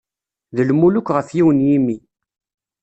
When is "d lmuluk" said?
0.55-1.07